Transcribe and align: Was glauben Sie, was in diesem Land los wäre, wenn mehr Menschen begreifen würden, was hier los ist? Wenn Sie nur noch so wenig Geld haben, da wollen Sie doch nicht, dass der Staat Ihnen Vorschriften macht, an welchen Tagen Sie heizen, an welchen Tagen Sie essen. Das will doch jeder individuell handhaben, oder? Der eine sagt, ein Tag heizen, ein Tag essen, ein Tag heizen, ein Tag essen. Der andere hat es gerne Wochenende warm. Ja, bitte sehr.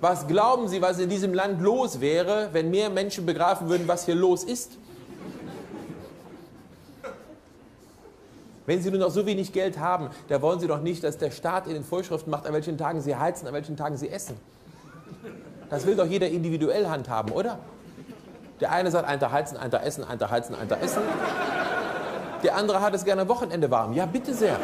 Was 0.00 0.26
glauben 0.26 0.68
Sie, 0.68 0.80
was 0.80 0.98
in 0.98 1.08
diesem 1.08 1.34
Land 1.34 1.60
los 1.60 2.00
wäre, 2.00 2.50
wenn 2.52 2.70
mehr 2.70 2.88
Menschen 2.88 3.26
begreifen 3.26 3.68
würden, 3.68 3.88
was 3.88 4.04
hier 4.04 4.14
los 4.14 4.44
ist? 4.44 4.72
Wenn 8.64 8.82
Sie 8.82 8.90
nur 8.90 9.00
noch 9.00 9.10
so 9.10 9.24
wenig 9.24 9.52
Geld 9.52 9.78
haben, 9.78 10.10
da 10.28 10.42
wollen 10.42 10.60
Sie 10.60 10.66
doch 10.66 10.82
nicht, 10.82 11.02
dass 11.02 11.16
der 11.16 11.30
Staat 11.30 11.66
Ihnen 11.66 11.82
Vorschriften 11.82 12.30
macht, 12.30 12.46
an 12.46 12.52
welchen 12.52 12.76
Tagen 12.76 13.00
Sie 13.00 13.16
heizen, 13.16 13.48
an 13.48 13.54
welchen 13.54 13.76
Tagen 13.76 13.96
Sie 13.96 14.10
essen. 14.10 14.36
Das 15.70 15.86
will 15.86 15.96
doch 15.96 16.06
jeder 16.06 16.28
individuell 16.28 16.86
handhaben, 16.86 17.32
oder? 17.32 17.58
Der 18.60 18.70
eine 18.70 18.90
sagt, 18.90 19.08
ein 19.08 19.18
Tag 19.18 19.32
heizen, 19.32 19.56
ein 19.56 19.70
Tag 19.70 19.84
essen, 19.84 20.04
ein 20.04 20.18
Tag 20.18 20.30
heizen, 20.30 20.54
ein 20.54 20.68
Tag 20.68 20.82
essen. 20.82 21.02
Der 22.42 22.56
andere 22.56 22.80
hat 22.80 22.94
es 22.94 23.04
gerne 23.04 23.28
Wochenende 23.28 23.70
warm. 23.70 23.94
Ja, 23.94 24.06
bitte 24.06 24.34
sehr. 24.34 24.58